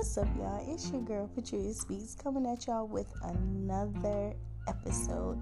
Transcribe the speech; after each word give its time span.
What's 0.00 0.16
up, 0.16 0.28
y'all? 0.38 0.64
It's 0.66 0.90
your 0.90 1.02
girl, 1.02 1.28
Patricia 1.34 1.74
Speaks, 1.74 2.14
coming 2.14 2.46
at 2.46 2.66
y'all 2.66 2.86
with 2.86 3.12
another 3.22 4.32
episode. 4.66 5.38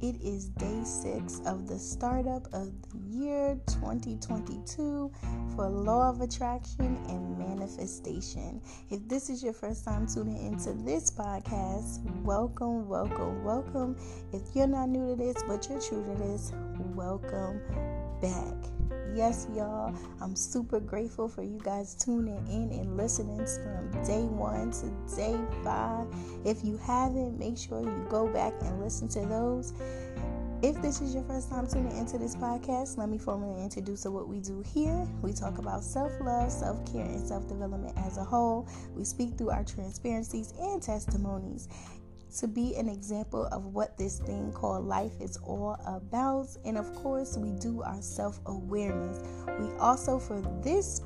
It 0.00 0.20
is 0.20 0.48
day 0.48 0.80
six 0.82 1.40
of 1.46 1.68
the 1.68 1.78
startup 1.78 2.44
of 2.52 2.72
the 2.90 2.98
year 3.08 3.56
2022 3.68 5.12
for 5.54 5.68
Law 5.68 6.10
of 6.10 6.22
Attraction 6.22 6.98
and 7.08 7.38
Manifestation. 7.38 8.60
If 8.90 9.08
this 9.08 9.30
is 9.30 9.44
your 9.44 9.52
first 9.52 9.84
time 9.84 10.08
tuning 10.08 10.44
into 10.44 10.72
this 10.72 11.12
podcast, 11.12 12.02
welcome, 12.24 12.88
welcome, 12.88 13.44
welcome. 13.44 13.96
If 14.32 14.42
you're 14.56 14.66
not 14.66 14.88
new 14.88 15.10
to 15.10 15.14
this, 15.14 15.40
but 15.46 15.68
you're 15.70 15.80
true 15.80 16.04
to 16.04 16.20
this, 16.20 16.52
welcome 16.96 17.60
back. 18.20 18.79
Yes, 19.14 19.48
y'all, 19.56 19.92
I'm 20.20 20.36
super 20.36 20.78
grateful 20.78 21.28
for 21.28 21.42
you 21.42 21.58
guys 21.64 21.94
tuning 21.94 22.46
in 22.46 22.70
and 22.78 22.96
listening 22.96 23.44
from 23.44 24.04
day 24.04 24.22
one 24.22 24.70
to 24.70 25.16
day 25.16 25.36
five. 25.64 26.06
If 26.44 26.64
you 26.64 26.76
haven't, 26.76 27.38
make 27.38 27.58
sure 27.58 27.80
you 27.80 28.06
go 28.08 28.28
back 28.28 28.54
and 28.60 28.80
listen 28.80 29.08
to 29.08 29.26
those. 29.26 29.72
If 30.62 30.80
this 30.82 31.00
is 31.00 31.14
your 31.14 31.24
first 31.24 31.48
time 31.48 31.66
tuning 31.66 31.96
into 31.96 32.18
this 32.18 32.36
podcast, 32.36 32.98
let 32.98 33.08
me 33.08 33.18
formally 33.18 33.62
introduce 33.62 34.04
what 34.04 34.28
we 34.28 34.40
do 34.40 34.62
here. 34.74 35.08
We 35.22 35.32
talk 35.32 35.58
about 35.58 35.82
self 35.82 36.12
love, 36.20 36.52
self 36.52 36.84
care, 36.92 37.04
and 37.04 37.26
self 37.26 37.48
development 37.48 37.96
as 37.98 38.16
a 38.16 38.24
whole. 38.24 38.68
We 38.94 39.04
speak 39.04 39.36
through 39.36 39.50
our 39.50 39.64
transparencies 39.64 40.54
and 40.60 40.80
testimonies 40.80 41.68
to 42.38 42.48
be 42.48 42.76
an 42.76 42.88
example 42.88 43.46
of 43.46 43.66
what 43.66 43.96
this 43.98 44.18
thing 44.18 44.52
called 44.52 44.84
life 44.84 45.12
is 45.20 45.36
all 45.38 45.76
about. 45.86 46.48
And 46.64 46.78
of 46.78 46.94
course, 46.94 47.36
we 47.36 47.50
do 47.52 47.82
our 47.82 48.00
self 48.00 48.40
awareness. 48.46 49.20
We 49.58 49.68
also, 49.78 50.18
for 50.18 50.40
this 50.62 51.02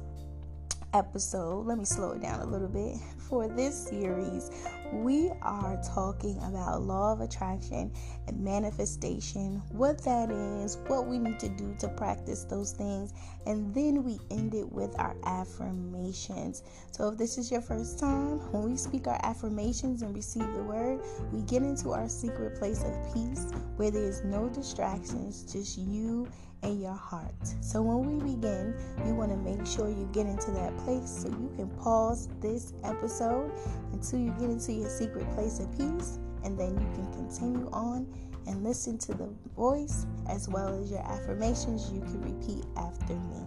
episode, 0.92 1.66
let 1.66 1.78
me 1.78 1.84
slow 1.84 2.12
it 2.12 2.22
down 2.22 2.40
a 2.40 2.46
little 2.46 2.68
bit. 2.68 2.96
For 3.28 3.48
this 3.48 3.88
series, 3.88 4.50
we 4.92 5.30
are 5.40 5.80
talking 5.94 6.36
about 6.38 6.82
law 6.82 7.12
of 7.12 7.20
attraction 7.20 7.90
and 8.26 8.38
manifestation, 8.38 9.62
what 9.70 10.04
that 10.04 10.30
is, 10.30 10.78
what 10.88 11.06
we 11.06 11.18
need 11.18 11.38
to 11.40 11.48
do 11.48 11.74
to 11.78 11.88
practice 11.88 12.44
those 12.44 12.72
things, 12.72 13.14
and 13.46 13.74
then 13.74 14.04
we 14.04 14.18
end 14.30 14.54
it 14.54 14.70
with 14.70 14.94
our 14.98 15.16
affirmations. 15.24 16.62
So, 16.90 17.08
if 17.08 17.18
this 17.18 17.38
is 17.38 17.50
your 17.50 17.62
first 17.62 17.98
time, 17.98 18.40
when 18.52 18.62
we 18.62 18.76
speak 18.76 19.06
our 19.06 19.20
affirmations 19.22 20.02
and 20.02 20.14
receive 20.14 20.52
the 20.54 20.62
word, 20.62 21.00
we 21.32 21.40
get 21.42 21.62
into 21.62 21.92
our 21.92 22.08
secret 22.08 22.58
place 22.58 22.84
of 22.84 23.14
peace 23.14 23.46
where 23.76 23.90
there 23.90 24.04
is 24.04 24.22
no 24.22 24.48
distractions, 24.50 25.50
just 25.50 25.78
you 25.78 26.28
and 26.64 26.80
your 26.80 26.94
heart. 26.94 27.34
So 27.60 27.82
when 27.82 28.18
we 28.18 28.34
begin, 28.34 28.74
you 29.06 29.14
want 29.14 29.30
to 29.30 29.36
make 29.36 29.66
sure 29.66 29.88
you 29.88 30.08
get 30.12 30.26
into 30.26 30.50
that 30.52 30.76
place 30.78 31.22
so 31.22 31.28
you 31.28 31.52
can 31.56 31.68
pause 31.76 32.28
this 32.40 32.72
episode 32.82 33.52
until 33.92 34.18
you 34.18 34.30
get 34.32 34.50
into 34.50 34.72
your 34.72 34.88
secret 34.88 35.30
place 35.34 35.60
of 35.60 35.70
peace, 35.76 36.18
and 36.42 36.58
then 36.58 36.70
you 36.70 36.86
can 36.94 37.12
continue 37.12 37.68
on 37.72 38.06
and 38.46 38.62
listen 38.64 38.98
to 38.98 39.14
the 39.14 39.28
voice 39.56 40.06
as 40.28 40.48
well 40.48 40.68
as 40.80 40.90
your 40.90 41.00
affirmations 41.00 41.90
you 41.92 42.00
can 42.00 42.20
repeat 42.22 42.64
after 42.76 43.14
me. 43.14 43.42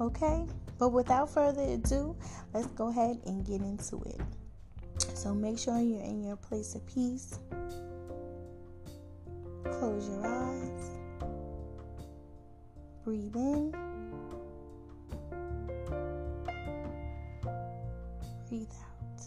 Okay? 0.00 0.46
But 0.78 0.90
without 0.90 1.30
further 1.30 1.62
ado, 1.62 2.16
let's 2.52 2.66
go 2.68 2.88
ahead 2.88 3.18
and 3.26 3.44
get 3.44 3.60
into 3.60 4.02
it. 4.02 4.20
So 5.14 5.34
make 5.34 5.58
sure 5.58 5.80
you're 5.80 6.02
in 6.02 6.22
your 6.22 6.36
place 6.36 6.74
of 6.74 6.86
peace. 6.86 7.38
Close 9.64 10.08
your 10.08 10.26
eyes. 10.26 10.95
Breathe 13.06 13.36
in. 13.36 13.70
Breathe 18.48 18.66
out. 18.82 19.22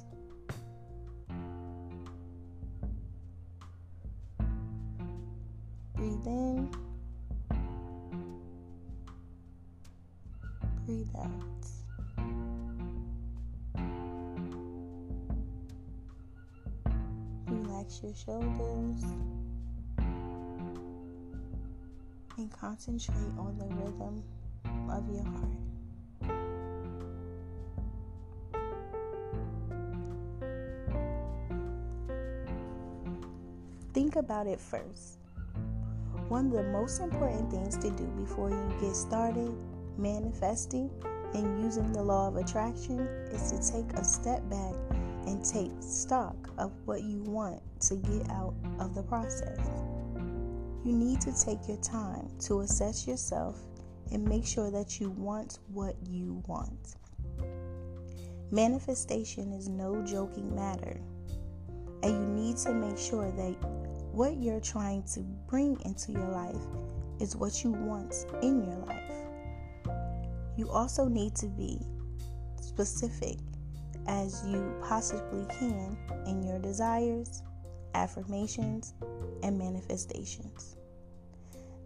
Breathe 5.96 6.28
in. 6.28 6.70
Breathe 10.86 11.08
out. 11.18 11.66
Relax 17.48 18.02
your 18.04 18.14
shoulders. 18.14 19.39
And 22.50 22.60
concentrate 22.60 23.16
on 23.38 23.58
the 23.58 23.66
rhythm 23.76 24.24
of 24.90 25.10
your 25.10 25.24
heart. 25.24 25.46
Think 33.94 34.16
about 34.16 34.48
it 34.48 34.60
first. 34.60 35.20
One 36.28 36.48
of 36.48 36.52
the 36.54 36.64
most 36.64 37.00
important 37.02 37.52
things 37.52 37.76
to 37.78 37.90
do 37.90 38.06
before 38.18 38.50
you 38.50 38.76
get 38.80 38.96
started 38.96 39.52
manifesting 39.98 40.90
and 41.34 41.64
using 41.64 41.92
the 41.92 42.02
law 42.02 42.28
of 42.28 42.36
attraction 42.38 43.00
is 43.32 43.52
to 43.52 43.74
take 43.74 43.92
a 43.94 44.04
step 44.04 44.48
back 44.50 44.74
and 45.26 45.44
take 45.44 45.72
stock 45.82 46.36
of 46.58 46.72
what 46.86 47.04
you 47.04 47.22
want 47.24 47.62
to 47.82 47.96
get 47.96 48.30
out 48.30 48.54
of 48.80 48.96
the 48.96 49.04
process. 49.04 49.58
You 50.86 50.94
need 50.94 51.20
to 51.22 51.34
take 51.38 51.68
your 51.68 51.78
time 51.78 52.30
to 52.42 52.62
assess 52.62 53.06
yourself 53.06 53.60
and 54.12 54.24
make 54.24 54.46
sure 54.46 54.72
that 54.72 55.00
you 55.00 55.10
want 55.12 55.60
what 55.68 55.96
you 56.08 56.42
want. 56.48 56.96
Manifestation 58.52 59.52
is 59.52 59.68
no 59.68 60.02
joking 60.04 60.56
matter, 60.56 61.00
and 62.02 62.12
you 62.12 62.44
need 62.44 62.58
to 62.58 62.74
make 62.74 62.98
sure 62.98 63.32
that 63.32 63.56
what 64.12 64.38
you're 64.38 64.62
trying 64.62 65.04
to 65.14 65.20
bring 65.48 65.80
into 65.86 66.14
your 66.14 66.30
life 66.30 66.66
is 67.20 67.36
what 67.36 67.64
you 67.64 67.72
want 67.72 68.26
in 68.42 68.64
your 68.64 68.78
life. 68.78 69.12
You 70.58 70.70
also 70.70 71.08
need 71.08 71.36
to 71.36 71.48
be 71.48 71.80
specific 72.62 73.38
as 74.08 74.44
you 74.48 74.74
possibly 74.82 75.46
can 75.60 75.98
in 76.26 76.42
your 76.42 76.58
desires, 76.58 77.44
affirmations, 77.94 78.94
and 79.44 79.58
manifestations. 79.58 80.76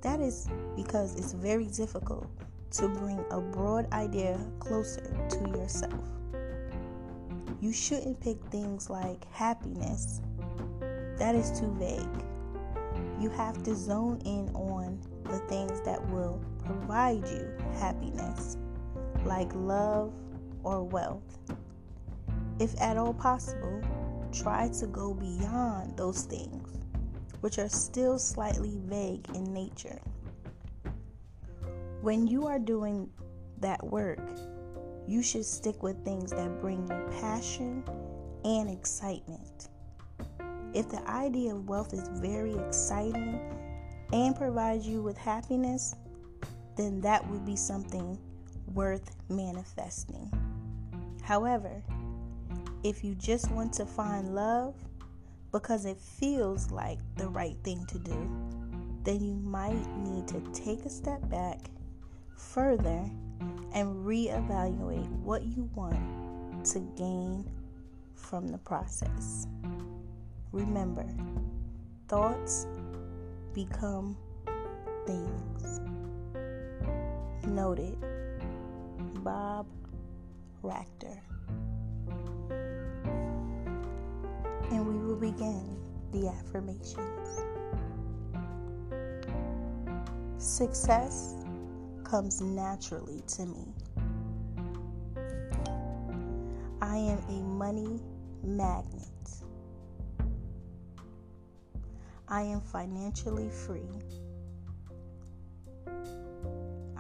That 0.02 0.20
is 0.20 0.48
because 0.76 1.16
it's 1.16 1.34
very 1.34 1.68
difficult 1.68 2.28
to 2.72 2.88
bring 2.90 3.24
a 3.32 3.40
broad 3.40 3.92
idea 3.94 4.40
closer 4.60 5.02
to 5.30 5.40
yourself. 5.58 5.94
You 7.62 7.72
shouldn't 7.72 8.20
pick 8.20 8.38
things 8.52 8.90
like 8.90 9.32
happiness, 9.32 10.22
that 11.18 11.36
is 11.36 11.58
too 11.58 11.74
vague. 11.80 12.26
You 13.20 13.30
have 13.30 13.64
to 13.64 13.76
zone 13.76 14.20
in 14.26 14.50
on 14.56 15.00
the 15.24 15.40
things 15.48 15.80
that 15.82 16.06
will 16.10 16.44
provide 16.66 17.26
you 17.30 17.48
happiness, 17.80 18.58
like 19.26 19.50
love 19.54 20.12
or 20.64 20.84
wealth. 20.84 21.40
If 22.60 22.80
at 22.82 22.98
all 22.98 23.14
possible, 23.14 23.82
try 24.34 24.68
to 24.80 24.88
go 24.88 25.14
beyond 25.14 25.96
those 25.96 26.24
things 26.24 26.70
which 27.42 27.60
are 27.60 27.68
still 27.68 28.18
slightly 28.18 28.78
vague 28.86 29.28
in 29.36 29.54
nature. 29.54 30.00
When 32.02 32.26
you 32.26 32.48
are 32.48 32.58
doing 32.58 33.10
that 33.60 33.84
work, 33.84 34.22
you 35.08 35.22
should 35.22 35.44
stick 35.44 35.84
with 35.84 36.06
things 36.06 36.32
that 36.32 36.62
bring 36.62 36.88
you 36.88 37.20
passion 37.20 37.84
and 38.46 38.70
excitement. 38.70 39.68
If 40.74 40.88
the 40.88 41.06
idea 41.10 41.54
of 41.54 41.68
wealth 41.68 41.94
is 41.94 42.08
very 42.14 42.56
exciting 42.56 43.42
and 44.14 44.36
provides 44.36 44.88
you 44.88 45.02
with 45.02 45.18
happiness, 45.18 45.96
then 46.78 47.02
that 47.02 47.30
would 47.30 47.46
be 47.46 47.58
something 47.58 48.18
worth 48.74 49.16
manifesting. 49.30 50.32
However, 51.24 51.84
if 52.84 53.04
you 53.04 53.16
just 53.16 53.50
want 53.52 53.74
to 53.74 53.86
find 53.86 54.36
love, 54.36 54.76
because 55.52 55.86
it 55.86 55.98
feels 55.98 56.72
like 56.72 57.00
the 57.16 57.28
right 57.30 57.56
thing 57.64 57.86
to 57.88 58.00
do, 58.00 58.30
then 59.04 59.24
you 59.24 59.36
might 59.36 59.88
need 59.98 60.28
to 60.28 60.42
take 60.54 60.86
a 60.86 60.90
step 60.90 61.28
back 61.30 61.60
further 62.36 63.10
and 63.74 64.06
reevaluate 64.06 65.10
what 65.22 65.44
you 65.44 65.70
want 65.76 66.66
to 66.66 66.80
gain 66.98 67.50
from 68.16 68.48
the 68.48 68.58
process. 68.58 69.48
Remember, 70.52 71.06
thoughts 72.08 72.68
become 73.54 74.18
things. 75.06 75.80
Noted 77.46 77.98
Bob 79.24 79.68
Proctor. 80.62 81.22
Will 85.14 85.32
begin 85.32 85.78
the 86.12 86.28
affirmations. 86.28 87.44
Success 90.38 91.36
comes 92.04 92.42
naturally 92.42 93.22
to 93.28 93.46
me. 93.46 93.74
I 96.82 96.98
am 96.98 97.20
a 97.30 97.44
money 97.44 98.00
magnet. 98.44 99.08
I 102.28 102.42
am 102.42 102.62
financially 102.62 103.50
free. 103.50 103.82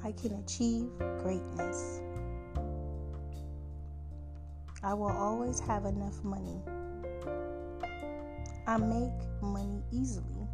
I 0.03 0.11
can 0.11 0.33
achieve 0.33 0.89
greatness. 1.19 2.01
I 4.83 4.93
will 4.93 5.11
always 5.11 5.59
have 5.61 5.85
enough 5.85 6.23
money. 6.23 6.61
I 8.65 8.77
make 8.77 9.11
money 9.41 9.83
easily. 9.91 10.47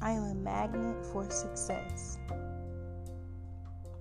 I 0.00 0.12
am 0.12 0.22
a 0.22 0.34
magnet 0.34 1.04
for 1.12 1.28
success. 1.28 2.16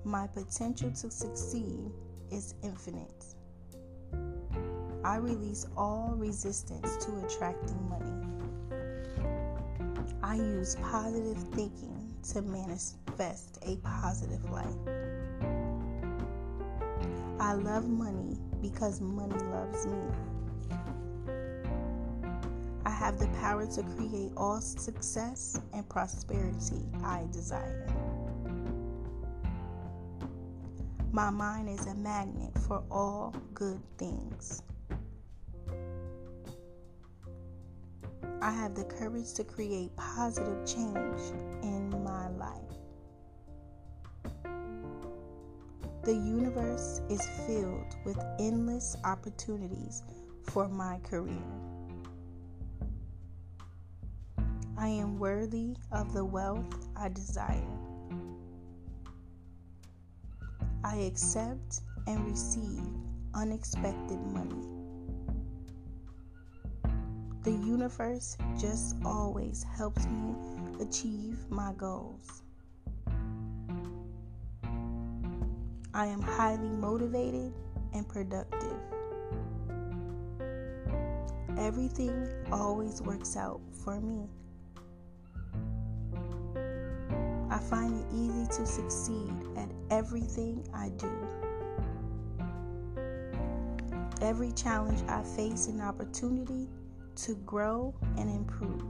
My 0.03 0.27
potential 0.27 0.91
to 0.91 1.09
succeed 1.09 1.91
is 2.31 2.53
infinite. 2.61 3.25
I 5.03 5.15
release 5.15 5.65
all 5.75 6.13
resistance 6.15 7.03
to 7.05 7.25
attracting 7.25 7.89
money. 7.89 8.27
I 10.21 10.35
use 10.35 10.75
positive 10.75 11.37
thinking 11.53 12.13
to 12.33 12.43
manifest 12.43 13.57
a 13.65 13.77
positive 13.77 14.47
life. 14.51 14.67
I 17.39 17.53
love 17.53 17.89
money 17.89 18.37
because 18.61 19.01
money 19.01 19.39
loves 19.45 19.87
me. 19.87 19.97
Have 22.99 23.17
the 23.17 23.29
power 23.39 23.65
to 23.65 23.81
create 23.95 24.33
all 24.35 24.59
success 24.59 25.57
and 25.71 25.87
prosperity 25.87 26.83
I 27.01 27.23
desire. 27.31 27.87
My 31.13 31.29
mind 31.29 31.69
is 31.69 31.87
a 31.87 31.95
magnet 31.95 32.51
for 32.67 32.83
all 32.91 33.33
good 33.53 33.79
things. 33.97 34.63
I 38.41 38.51
have 38.51 38.75
the 38.75 38.83
courage 38.83 39.33
to 39.35 39.45
create 39.45 39.95
positive 39.95 40.65
change 40.65 41.21
in 41.63 42.03
my 42.03 42.27
life. 42.31 42.59
The 46.03 46.13
universe 46.13 46.99
is 47.09 47.25
filled 47.47 47.95
with 48.03 48.19
endless 48.39 48.97
opportunities 49.05 50.03
for 50.43 50.67
my 50.67 50.99
career. 51.09 51.68
I 54.81 54.87
am 54.87 55.19
worthy 55.19 55.75
of 55.91 56.13
the 56.13 56.23
wealth 56.23 56.87
I 56.95 57.09
desire. 57.09 57.77
I 60.85 60.95
accept 60.99 61.81
and 62.07 62.25
receive 62.25 62.81
unexpected 63.33 64.21
money. 64.27 64.63
The 67.43 67.51
universe 67.51 68.37
just 68.57 68.95
always 69.03 69.63
helps 69.63 70.05
me 70.05 70.33
achieve 70.79 71.39
my 71.49 71.73
goals. 71.73 72.41
I 75.93 76.05
am 76.05 76.21
highly 76.21 76.69
motivated 76.69 77.51
and 77.93 78.07
productive. 78.07 78.79
Everything 81.57 82.25
always 82.49 83.01
works 83.01 83.35
out 83.35 83.59
for 83.83 83.99
me. 83.99 84.29
I 87.59 87.61
find 87.61 87.93
it 87.93 88.05
easy 88.15 88.47
to 88.57 88.65
succeed 88.65 89.33
at 89.57 89.67
everything 89.91 90.65
I 90.73 90.89
do. 90.89 91.11
Every 94.21 94.53
challenge 94.53 95.01
I 95.09 95.21
face 95.23 95.67
an 95.67 95.81
opportunity 95.81 96.69
to 97.17 97.35
grow 97.45 97.93
and 98.17 98.29
improve. 98.29 98.81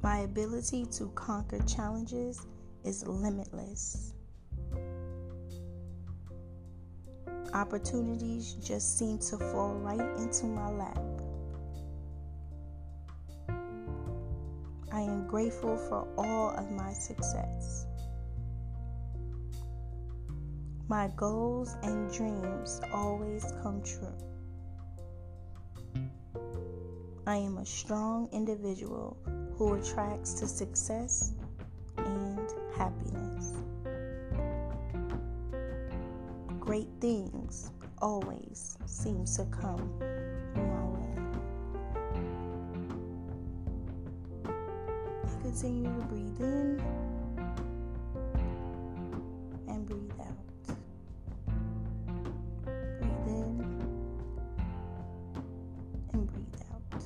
My 0.00 0.18
ability 0.18 0.86
to 0.92 1.08
conquer 1.16 1.58
challenges 1.62 2.46
is 2.84 3.04
limitless. 3.04 4.12
Opportunities 7.52 8.52
just 8.62 8.96
seem 8.96 9.18
to 9.18 9.38
fall 9.38 9.74
right 9.74 10.18
into 10.18 10.46
my 10.46 10.70
lap. 10.70 11.13
Grateful 15.34 15.76
for 15.76 16.06
all 16.16 16.50
of 16.50 16.70
my 16.70 16.92
success. 16.92 17.86
My 20.88 21.10
goals 21.16 21.74
and 21.82 22.08
dreams 22.12 22.80
always 22.92 23.44
come 23.60 23.82
true. 23.82 24.14
I 27.26 27.34
am 27.34 27.58
a 27.58 27.66
strong 27.66 28.28
individual 28.30 29.16
who 29.58 29.74
attracts 29.74 30.34
to 30.34 30.46
success 30.46 31.32
and 31.96 32.48
happiness. 32.76 33.54
Great 36.60 36.90
things 37.00 37.72
always 38.00 38.78
seem 38.86 39.24
to 39.24 39.44
come 39.46 39.98
continue 45.54 45.84
to 45.84 46.04
breathe 46.06 46.40
in 46.40 46.82
and 49.68 49.86
breathe 49.86 50.20
out. 50.20 50.76
Breathe 52.64 53.28
in 53.28 53.60
and 56.12 56.26
breathe 56.32 56.60
out. 56.72 57.02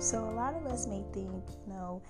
So, 0.00 0.18
a 0.30 0.30
lot 0.30 0.54
of 0.54 0.64
us 0.66 0.86
may 0.86 1.02
think, 1.12 1.42
you 1.66 1.72
know, 1.72 2.02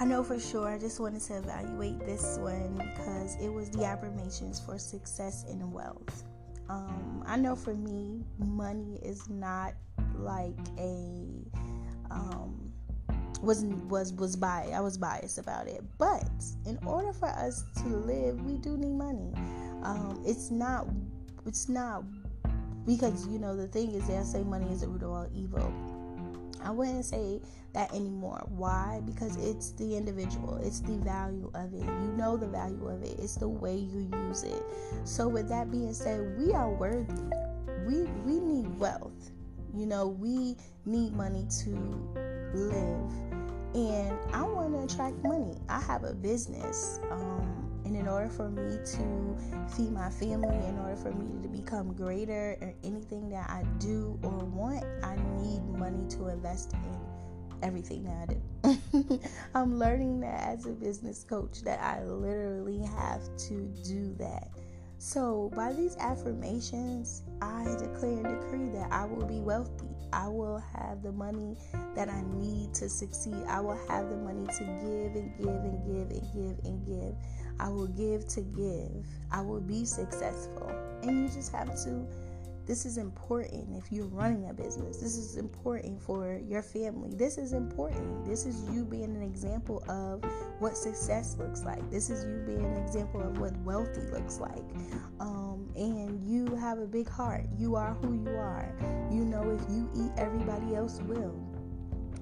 I 0.00 0.06
know 0.06 0.24
for 0.24 0.40
sure. 0.40 0.66
I 0.66 0.78
just 0.78 0.98
wanted 0.98 1.20
to 1.24 1.36
evaluate 1.36 1.98
this 2.06 2.38
one 2.40 2.72
because 2.78 3.36
it 3.36 3.50
was 3.52 3.68
the 3.68 3.84
affirmations 3.84 4.58
for 4.58 4.78
success 4.78 5.44
and 5.46 5.70
wealth. 5.74 6.24
Um, 6.70 7.22
I 7.26 7.36
know 7.36 7.54
for 7.54 7.74
me, 7.74 8.24
money 8.38 8.98
is 9.02 9.28
not 9.28 9.74
like 10.16 10.56
a 10.78 11.26
um, 12.10 12.72
was 13.42 13.66
was 13.90 14.14
was 14.14 14.36
biased. 14.36 14.72
I 14.72 14.80
was 14.80 14.96
biased 14.96 15.36
about 15.36 15.68
it, 15.68 15.84
but 15.98 16.24
in 16.64 16.78
order 16.86 17.12
for 17.12 17.28
us 17.28 17.64
to 17.82 17.88
live, 17.88 18.40
we 18.40 18.56
do 18.56 18.78
need 18.78 18.94
money. 18.94 19.34
Um, 19.82 20.22
it's 20.24 20.50
not 20.50 20.86
it's 21.44 21.68
not 21.68 22.04
because 22.86 23.28
you 23.28 23.38
know 23.38 23.54
the 23.54 23.68
thing 23.68 23.90
is 23.90 24.06
they 24.06 24.18
say 24.22 24.44
money 24.44 24.72
is 24.72 24.80
the 24.80 24.88
root 24.88 25.02
of 25.02 25.10
all 25.10 25.28
evil 25.34 25.70
I 26.64 26.70
wouldn't 26.70 27.04
say 27.04 27.40
that 27.72 27.92
anymore. 27.94 28.44
Why? 28.48 29.00
Because 29.04 29.36
it's 29.36 29.72
the 29.72 29.96
individual, 29.96 30.58
it's 30.62 30.80
the 30.80 30.96
value 30.98 31.50
of 31.54 31.72
it. 31.72 31.82
You 31.82 32.14
know 32.16 32.36
the 32.36 32.46
value 32.46 32.88
of 32.88 33.02
it, 33.02 33.18
it's 33.18 33.36
the 33.36 33.48
way 33.48 33.76
you 33.76 34.08
use 34.28 34.42
it. 34.42 34.62
So, 35.04 35.28
with 35.28 35.48
that 35.48 35.70
being 35.70 35.94
said, 35.94 36.36
we 36.38 36.52
are 36.52 36.70
worthy. 36.70 37.22
We, 37.86 38.02
we 38.24 38.40
need 38.40 38.78
wealth. 38.78 39.30
You 39.74 39.86
know, 39.86 40.08
we 40.08 40.56
need 40.84 41.12
money 41.14 41.46
to 41.62 41.70
live. 42.54 43.12
And 43.74 44.18
I 44.32 44.42
want 44.42 44.74
to 44.74 44.94
attract 44.94 45.22
money. 45.22 45.56
I 45.68 45.80
have 45.80 46.02
a 46.02 46.12
business. 46.12 46.98
Um, 47.10 47.69
and 47.84 47.96
in 47.96 48.08
order 48.08 48.28
for 48.28 48.48
me 48.48 48.78
to 48.84 49.36
feed 49.74 49.92
my 49.92 50.10
family, 50.10 50.56
in 50.66 50.78
order 50.78 50.96
for 50.96 51.12
me 51.12 51.42
to 51.42 51.48
become 51.48 51.92
greater 51.92 52.56
or 52.60 52.74
anything 52.84 53.28
that 53.30 53.48
I 53.48 53.64
do 53.78 54.18
or 54.22 54.30
want, 54.30 54.84
I 55.02 55.16
need 55.40 55.62
money 55.78 56.08
to 56.10 56.28
invest 56.28 56.72
in 56.74 57.00
everything 57.62 58.04
that 58.04 58.28
I 58.28 58.34
do. 58.34 59.20
I'm 59.54 59.78
learning 59.78 60.20
that 60.20 60.42
as 60.48 60.66
a 60.66 60.70
business 60.70 61.24
coach 61.24 61.62
that 61.62 61.80
I 61.80 62.04
literally 62.04 62.84
have 62.84 63.22
to 63.48 63.66
do 63.84 64.14
that. 64.18 64.48
So, 64.98 65.50
by 65.56 65.72
these 65.72 65.96
affirmations, 65.96 67.22
I 67.40 67.64
declare 67.78 68.18
and 68.18 68.24
decree 68.24 68.68
that 68.78 68.92
I 68.92 69.06
will 69.06 69.24
be 69.24 69.40
wealthy. 69.40 69.88
I 70.12 70.28
will 70.28 70.58
have 70.58 71.02
the 71.02 71.12
money 71.12 71.56
that 71.94 72.10
I 72.10 72.22
need 72.34 72.74
to 72.74 72.88
succeed. 72.88 73.42
I 73.48 73.60
will 73.60 73.78
have 73.88 74.10
the 74.10 74.16
money 74.16 74.46
to 74.46 74.64
give 74.64 75.16
and 75.16 75.38
give 75.38 75.48
and 75.48 75.86
give 75.86 76.10
and 76.10 76.32
give 76.34 76.64
and 76.66 76.86
give. 76.86 77.14
I 77.60 77.68
will 77.68 77.88
give 77.88 78.26
to 78.28 78.40
give. 78.40 79.06
I 79.30 79.42
will 79.42 79.60
be 79.60 79.84
successful. 79.84 80.72
And 81.02 81.22
you 81.22 81.28
just 81.28 81.52
have 81.52 81.68
to. 81.84 82.06
This 82.66 82.86
is 82.86 82.98
important 82.98 83.76
if 83.76 83.90
you're 83.90 84.06
running 84.06 84.48
a 84.48 84.54
business. 84.54 84.98
This 84.98 85.16
is 85.16 85.36
important 85.36 86.00
for 86.00 86.40
your 86.48 86.62
family. 86.62 87.10
This 87.12 87.36
is 87.36 87.52
important. 87.52 88.24
This 88.24 88.46
is 88.46 88.68
you 88.70 88.84
being 88.84 89.16
an 89.16 89.22
example 89.22 89.82
of 89.88 90.24
what 90.60 90.76
success 90.76 91.36
looks 91.38 91.64
like. 91.64 91.90
This 91.90 92.10
is 92.10 92.24
you 92.24 92.42
being 92.46 92.64
an 92.64 92.76
example 92.76 93.22
of 93.22 93.38
what 93.38 93.56
wealthy 93.58 94.02
looks 94.12 94.38
like. 94.38 94.64
Um, 95.18 95.68
and 95.74 96.24
you 96.24 96.54
have 96.56 96.78
a 96.78 96.86
big 96.86 97.08
heart. 97.08 97.46
You 97.58 97.74
are 97.74 97.94
who 97.94 98.14
you 98.14 98.36
are. 98.36 98.72
You 99.10 99.24
know, 99.24 99.50
if 99.50 99.68
you 99.68 99.90
eat, 99.96 100.12
everybody 100.16 100.76
else 100.76 101.00
will 101.02 101.34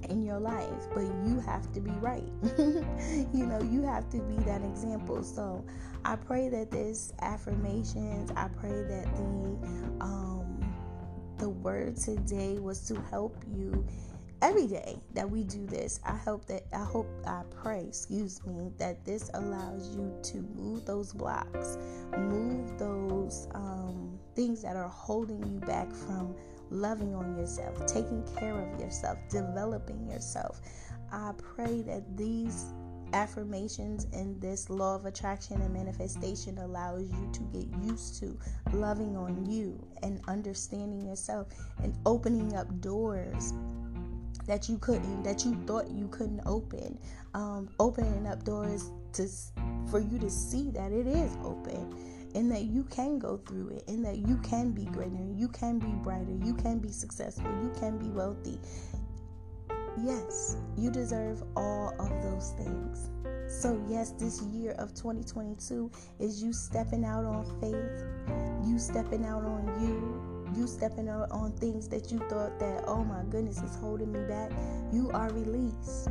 in 0.09 0.25
your 0.25 0.39
life, 0.39 0.87
but 0.95 1.03
you 1.27 1.41
have 1.45 1.73
to 1.73 1.81
be 1.81 1.91
right. 1.93 2.29
you 2.59 3.47
know, 3.47 3.61
you 3.63 3.83
have 3.83 4.09
to 4.11 4.21
be 4.21 4.37
that 4.45 4.63
example. 4.63 5.23
So 5.23 5.65
I 6.05 6.17
pray 6.17 6.49
that 6.49 6.71
this 6.71 7.13
affirmations, 7.21 8.31
I 8.37 8.49
pray 8.49 8.71
that 8.71 9.07
the 9.17 10.05
um 10.05 10.75
the 11.39 11.49
word 11.49 11.97
today 11.97 12.59
was 12.59 12.81
to 12.89 13.01
help 13.11 13.37
you 13.55 13.87
every 14.43 14.67
day 14.67 14.97
that 15.15 15.29
we 15.29 15.43
do 15.43 15.67
this 15.67 15.99
i 16.05 16.15
hope 16.15 16.45
that 16.47 16.63
i 16.73 16.85
hope 16.85 17.09
i 17.27 17.43
pray 17.61 17.85
excuse 17.89 18.45
me 18.47 18.71
that 18.79 19.05
this 19.05 19.31
allows 19.35 19.97
you 19.97 20.15
to 20.23 20.39
move 20.55 20.85
those 20.85 21.13
blocks 21.13 21.77
move 22.17 22.79
those 22.79 23.49
um, 23.55 24.19
things 24.37 24.63
that 24.63 24.77
are 24.77 24.89
holding 24.89 25.43
you 25.45 25.59
back 25.67 25.93
from 25.93 26.35
loving 26.71 27.15
on 27.15 27.37
yourself 27.37 27.87
taking 27.87 28.25
care 28.39 28.59
of 28.59 28.81
yourself 28.81 29.19
developing 29.29 30.09
yourself. 30.09 30.61
I 31.11 31.33
pray 31.39 31.83
that 31.83 32.17
these 32.17 32.73
affirmations 33.13 34.07
and 34.13 34.41
this 34.41 34.69
law 34.69 34.95
of 34.95 35.07
attraction 35.07 35.61
and 35.63 35.73
manifestation 35.73 36.59
allows 36.59 37.11
you 37.11 37.31
to 37.33 37.41
get 37.45 37.67
used 37.83 38.21
to 38.21 38.39
loving 38.73 39.17
on 39.17 39.47
you 39.51 39.83
and 40.03 40.21
understanding 40.29 41.07
yourself 41.07 41.49
and 41.83 41.97
opening 42.05 42.55
up 42.55 42.81
doors 42.81 43.55
that 44.47 44.69
you 44.69 44.79
couldn't 44.79 45.23
that 45.23 45.45
you 45.45 45.55
thought 45.67 45.91
you 45.91 46.09
couldn't 46.09 46.41
open. 46.47 46.99
Um, 47.35 47.69
opening 47.79 48.27
up 48.27 48.45
doors 48.45 48.91
to 49.15 49.29
for 49.91 50.01
you 50.01 50.19
to 50.19 50.31
see 50.31 50.71
that 50.71 50.93
it 50.93 51.07
is 51.07 51.37
open 51.45 51.95
and 52.39 52.51
that 52.51 52.65
you 52.65 52.85
can 52.85 53.19
go 53.19 53.37
through 53.47 53.69
it 53.71 53.85
and 53.89 54.05
that 54.05 54.19
you 54.19 54.37
can 54.39 54.71
be 54.71 54.85
greater 54.85 55.27
you 55.35 55.49
can 55.49 55.79
be 55.79 55.89
brighter 56.03 56.37
you 56.45 56.55
can 56.55 56.79
be 56.79 56.91
successful 56.91 57.51
you 57.63 57.73
can 57.81 57.99
be 57.99 58.09
wealthy 58.11 58.59
Yes, 60.05 60.57
you 60.77 60.91
deserve 60.91 61.43
all 61.57 61.93
of 61.99 62.11
those 62.23 62.53
things. 62.57 63.11
So, 63.49 63.83
yes, 63.89 64.13
this 64.13 64.43
year 64.43 64.73
of 64.73 64.95
2022 64.95 65.91
is 66.21 66.43
you 66.43 66.53
stepping 66.53 67.05
out 67.05 67.25
on 67.25 67.45
faith, 67.61 68.05
you 68.69 68.79
stepping 68.79 69.25
out 69.25 69.45
on 69.45 69.67
you, 69.81 70.55
you 70.57 70.67
stepping 70.67 71.09
out 71.09 71.31
on 71.31 71.53
things 71.53 71.89
that 71.89 72.13
you 72.13 72.19
thought 72.29 72.59
that, 72.61 72.85
oh 72.87 73.03
my 73.03 73.23
goodness, 73.31 73.61
is 73.61 73.75
holding 73.77 74.13
me 74.13 74.21
back. 74.29 74.53
You 74.93 75.11
are 75.13 75.31
released. 75.33 76.11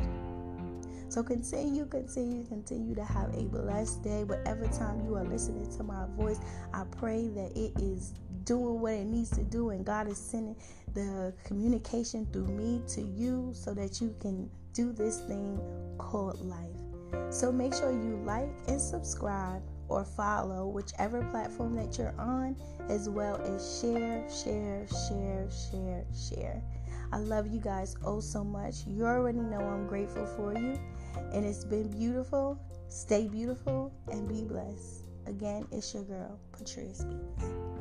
So 1.08 1.22
continue, 1.22 1.86
continue, 1.86 2.44
continue 2.46 2.94
to 2.94 3.04
have 3.04 3.34
a 3.34 3.44
blessed 3.44 4.02
day. 4.02 4.24
Whatever 4.24 4.66
time 4.66 5.04
you 5.06 5.14
are 5.14 5.24
listening 5.24 5.70
to 5.76 5.82
my 5.82 6.04
voice, 6.16 6.38
I 6.74 6.84
pray 6.84 7.28
that 7.28 7.52
it 7.56 7.72
is 7.80 8.12
doing 8.44 8.80
what 8.80 8.92
it 8.92 9.04
needs 9.04 9.30
to 9.30 9.42
do 9.42 9.70
and 9.70 9.84
God 9.84 10.08
is 10.08 10.18
sending 10.18 10.56
the 10.94 11.34
communication 11.44 12.26
through 12.32 12.48
me 12.48 12.82
to 12.88 13.00
you 13.02 13.52
so 13.54 13.72
that 13.74 14.00
you 14.00 14.14
can 14.20 14.50
do 14.72 14.92
this 14.92 15.20
thing 15.20 15.58
called 15.98 16.40
life. 16.40 17.32
So 17.32 17.50
make 17.50 17.74
sure 17.74 17.90
you 17.90 18.22
like 18.24 18.50
and 18.68 18.80
subscribe 18.80 19.62
or 19.88 20.04
follow 20.04 20.66
whichever 20.66 21.22
platform 21.30 21.74
that 21.76 21.96
you're 21.96 22.14
on, 22.18 22.56
as 22.88 23.08
well 23.08 23.36
as 23.36 23.80
share, 23.80 24.24
share, 24.30 24.86
share, 24.86 25.48
share, 25.50 26.04
share. 26.14 26.62
I 27.10 27.18
love 27.18 27.46
you 27.46 27.60
guys 27.60 27.96
oh 28.04 28.20
so 28.20 28.44
much. 28.44 28.86
You 28.86 29.06
already 29.06 29.40
know 29.40 29.60
I'm 29.60 29.86
grateful 29.86 30.26
for 30.26 30.52
you, 30.58 30.78
and 31.32 31.44
it's 31.44 31.64
been 31.64 31.88
beautiful. 31.88 32.58
Stay 32.88 33.28
beautiful 33.28 33.92
and 34.10 34.28
be 34.28 34.44
blessed. 34.44 35.04
Again, 35.26 35.66
it's 35.72 35.92
your 35.92 36.04
girl, 36.04 36.38
Patrice 36.52 36.98
Speaks. 36.98 37.77